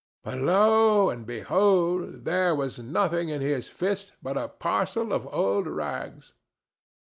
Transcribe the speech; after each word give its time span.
But, 0.23 0.39
lo 0.39 1.11
and 1.11 1.27
behold! 1.27 2.25
there 2.25 2.55
was 2.55 2.79
nothing 2.79 3.29
in 3.29 3.39
his 3.39 3.67
fist 3.67 4.13
but 4.19 4.35
a 4.35 4.47
parcel 4.47 5.13
of 5.13 5.27
old 5.31 5.67
rags." 5.67 6.33